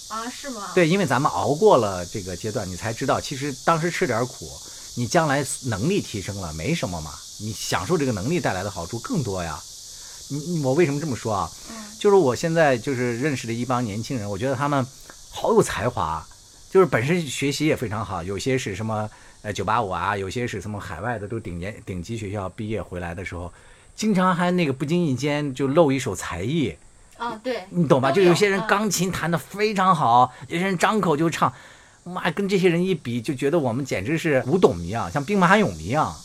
[0.10, 0.72] 啊，是吗？
[0.74, 4.52] 对，因为咱们熬过了这个阶段，你才知道，其实当时吃点苦，
[4.96, 7.14] 你将来能力提升了，没什么嘛。
[7.42, 9.60] 你享受这个能力带来的好处更多呀。
[10.30, 11.52] 你你我为什么这么说啊？
[11.70, 14.84] 嗯就是我现在就是认识的一帮年轻人，我觉得他们
[15.30, 16.26] 好有才华，
[16.72, 19.08] 就是本身学习也非常好，有些是什么
[19.44, 23.54] 呃九八五啊，有些是什么海外的都顶尖顶级学校毕业回来的时候，
[23.96, 26.76] 经常还那个不经意间就露一手才艺。
[27.18, 28.12] 啊，对，你懂吧？
[28.12, 31.54] 就有些人嗯钢琴弹得非常好，有些人张口就唱，
[32.04, 36.16] 妈跟这些人一比，就觉得我们简直是古董一样，像兵马俑一样，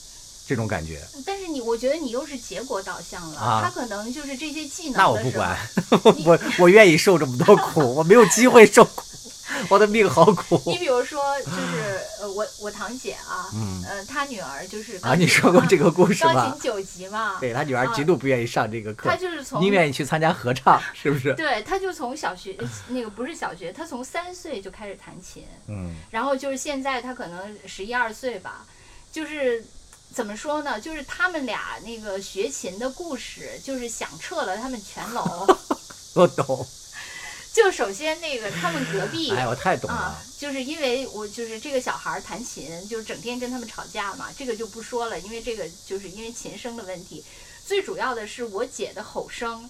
[0.46, 1.00] 这种感觉。
[1.24, 4.94] 但是你，我觉得你又是结果导向了，啊他可能就是这些技能。
[4.98, 5.58] 那我不管，
[6.24, 9.02] 我我愿意受这么多苦，我没有机会受苦，
[9.68, 10.60] 我的命好苦。
[10.66, 16.60] 你比如说，就是呃，我我堂姐啊，嗯呃，她女儿就是啊，你说过这个故事钢琴？
[16.60, 21.34] 九级嘛，对她女儿极度不愿意上这个课她，就是从宁愿意去参加合唱， 是不是？
[21.34, 28.64] 对，她就从小学呃那个不是小学，她从三岁就开始弹琴，嗯，然后就是现在她可能十一二岁吧，
[29.12, 29.64] 就是
[30.14, 30.80] 怎么说呢？
[30.80, 35.46] 就是他们俩那个学琴的故事，就是响彻了他们全楼。
[36.14, 36.66] 我懂，
[37.52, 47.22] 就首先那个他们隔壁，哎，我太懂啊了。，就是因为我就是这个小孩儿弹琴，就是整天跟他们吵架嘛，这个就不说了，因为这个就是因为琴声的问题。
[47.66, 49.68] 最主要的是我姐的吼声，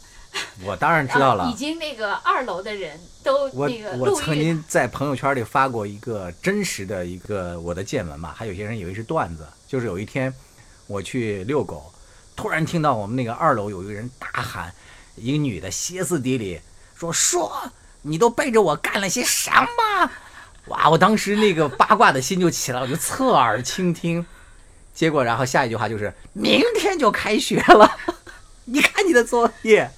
[0.62, 1.54] 我当然知道了啊已。
[1.56, 10.32] 经那个二楼的人都那个我曾经在朋友圈里发过一个真实的一个我的见闻嘛，还有些人以为是段子，就是有一天
[10.86, 11.92] 我去遛狗，
[12.34, 14.74] 突然听到我们那个二楼有一个人大喊，
[15.16, 16.60] 一个女的歇斯底里
[16.94, 17.70] 说说
[18.02, 20.10] 你都背着我干了些什么？
[20.66, 20.90] 哇！
[20.90, 24.24] 我当时那个八卦的心就起来了，我就侧耳倾听，
[24.94, 27.96] 结果然后下一句话就是明天就开学了，
[28.66, 29.90] 你看你的作业，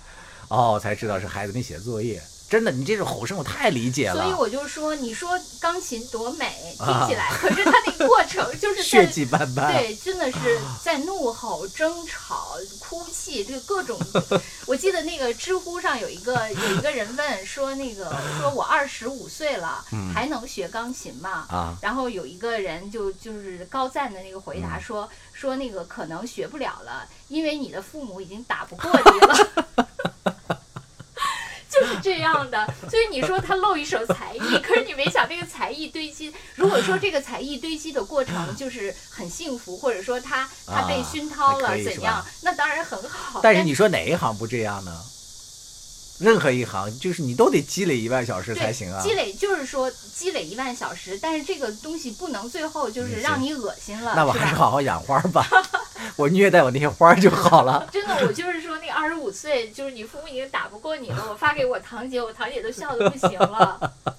[0.48, 2.22] 哦，才知道是孩子没写作业。
[2.48, 9.72] 真的，你这种吼声我太理解了所以，我就说，你说钢琴多美，听啊起来， 可是它那个过程就是血在迹斑斑。
[9.72, 13.98] 对，真的是在怒吼、争吵、哭泣，这个各种。
[14.64, 21.46] 我记得那个知乎上有一个有一个人问说，那个说我二十五岁了，嗯还能学钢琴吗？
[21.50, 29.86] 啊，然后有一个人就就是高赞的那个回答嗯说、说那个可能学不了了，因为你的父母已经打不过你了。
[31.80, 36.32] 就 是这样的，所以你说他露一手才艺，可是你没想那个才艺堆积。
[36.56, 43.40] 如果说这个才艺堆积的过程就是很幸福，或者说他他被啊熏陶了怎样吧，那当然很好。
[43.42, 44.92] 但是你说哪一行不这样呢？
[46.18, 49.00] 任何一行，就是你都得积累一万小时才行啊。
[49.02, 55.46] 积累就是说积累一万小时，但是这个东西不能最后就是嗯让你恶心了，那我还是好好养花儿吧，
[56.16, 57.86] 我虐待我那些花儿就好了。
[57.92, 61.26] 真的，我就是说，那二十五岁，就是你父母已经打不过你了。
[61.30, 64.12] 我发给我堂姐，我堂姐都笑的不行了，因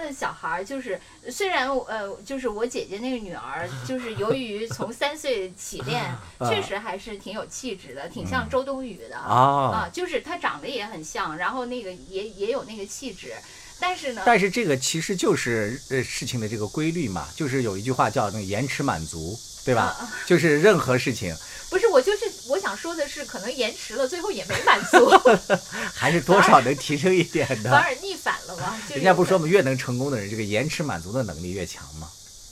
[0.00, 6.04] 为她跟她的小孩儿，就是虽然呃，就是我姐姐那个女儿，就是由于从三岁起练，
[6.48, 9.28] 确实还是挺有气质的，挺像周冬雨的啊。
[9.70, 13.32] 啊，就是她长得也很像，然后那个也也有那个气质，
[13.80, 19.82] 但是呢，但是这个其实就是呃事情的这个规律嘛，就是有一句话叫那个延迟满足，对吧？
[19.82, 21.34] 啊就是任何事情。
[21.70, 22.27] 不是我就是我
[22.68, 25.10] 想说的是，可能延迟了，最后也没满足，
[25.94, 27.82] 还是多少能提升一点的反。
[27.82, 28.78] 而逆反了嘛。
[28.86, 32.06] 就人家不是说有嘛，越能成功的人，这个延迟满足的能力越强嘛，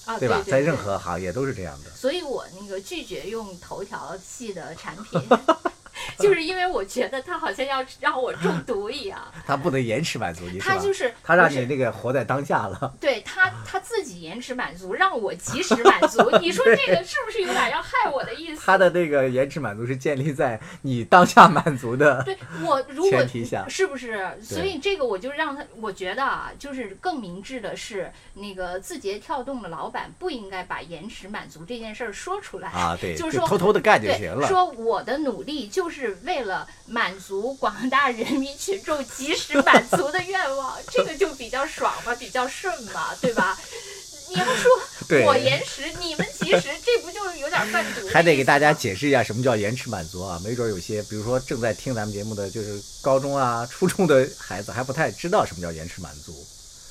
[0.06, 0.42] 啊，对吧？
[0.48, 1.90] 在任何行业都是这样的。
[1.94, 5.20] 所以我那个拒绝用头条系的产品，
[6.18, 9.20] 就是因为我觉得他好像要让我中毒一样。
[9.46, 10.74] 他不能延迟满足你，是吧？
[10.74, 12.94] 它就是他让你那个活在当下了。
[13.00, 16.30] 对他他自己延迟满足，让我及时满足。
[16.40, 18.62] 你说这个是不是有点要害我的意思？
[18.64, 23.66] 他的那个延迟满足是建立在你当下满足的对我如果前提下。
[23.68, 24.26] 是不是？
[24.42, 34.46] 所以这个我就让他，我觉得啊，就是更明智的是，那个字节跳动的老板不应该把延迟满足这件事儿说出来啊，对，就是说偷偷的干就行，了。
[34.46, 43.58] 说我的努力就是为了满足广大人民群众及时满足的愿望，这个就比较爽嘛，比较顺嘛，对吧？
[44.28, 44.70] 你要说
[45.24, 48.08] 我延迟，你们及时，这不就是有点贩毒？
[48.08, 56.44] 还得给大家解释一下什么叫延迟满足啊，没准有些，比如说正在听咱们节目的，就是高中啊、初中的孩子还不太知道什么叫延迟满足。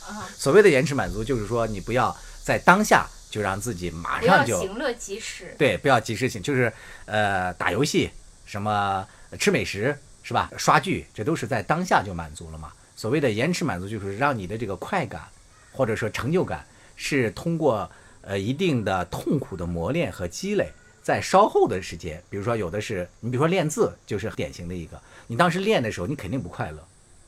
[0.07, 5.53] 啊，所谓的延迟满足，就是说你不要在当下就让自己马上就行乐及时。
[5.57, 6.71] 对，不要及时行，就是
[7.05, 8.09] 呃打游戏，
[8.45, 9.07] 什么
[9.39, 10.51] 吃美食是吧？
[10.57, 12.71] 刷剧，这都是在当下就满足了嘛。
[12.95, 15.23] 所谓的延迟满足，就是让你的这个快感
[15.71, 16.65] 或者说成就感
[16.95, 17.89] 是通过
[18.21, 20.71] 呃一定的痛苦的磨练和积累，
[21.03, 26.87] 在稍后的时间，比如说有的是你比如说练字，就是典型的一个，你当时练的时候你肯定不快乐，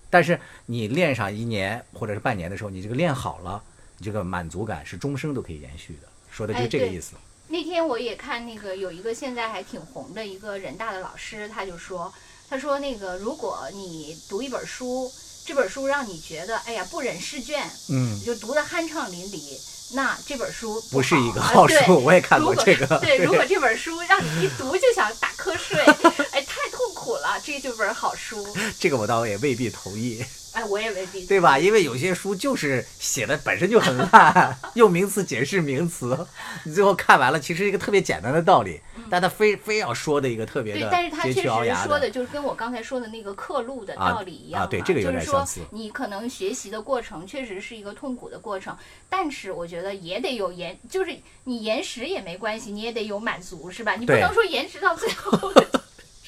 [0.10, 3.62] 但是你练上一年或者是半年的时候，你这个练好了，
[3.98, 7.16] 你这个满足感是终生都可以延续的，说的就是这个意思。
[7.50, 12.14] 那天我也看那个有一个现在还挺红的一个人大的老师，他就说，
[12.50, 15.12] 他说那个如果你读一本书，
[15.46, 18.22] 这本书让你觉得哎呀不忍试卷，嗯。
[18.26, 19.58] 就读得酣畅淋漓，
[19.94, 23.00] 那这本书不是一个好书，我也看过这个。
[23.00, 25.80] 对，如果这本书让你一读就想打瞌睡，
[26.32, 28.46] 哎，太痛苦了，这就本好书。
[28.78, 30.28] 这个我倒也未必同意，哎，
[30.68, 31.58] 我也未必对吧？
[31.58, 36.18] 因为有些书就是写的本身就很烂， 用名词解释名词，
[36.64, 41.42] 你最后看完了，其实一个特别简单的道理，但他非非要说的一个特别对，的但是他确实
[41.86, 48.76] 说的就是跟我刚才说的那个刻录的啊道理一样对这个有点就是说你可能学习的过程确实是一个痛苦的过程，
[49.10, 51.16] 但是我觉得也得有延，就是
[51.46, 53.96] 你延时也没关系，你也得有满足，是吧？
[53.96, 55.52] 你不能说延迟到最后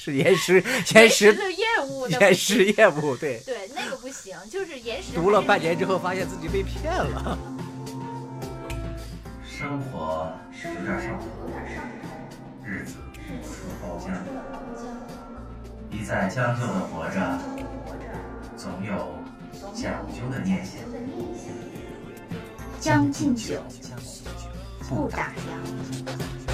[0.01, 0.63] 是延时延
[0.95, 3.41] 延时的厌恶，那不延行时厌恶，对。
[3.45, 7.37] 对那个不行，就是延时读了半年之后，发现自己被骗了。
[9.43, 10.31] 生活
[10.63, 11.25] 有点上头，
[12.63, 12.93] 日子
[13.43, 14.13] 似包浆，
[15.91, 17.37] 一再将就的活着，
[18.55, 18.93] 总有
[19.73, 20.75] 讲究的念想。
[22.79, 23.61] 将进酒，
[24.87, 26.48] 不打烊。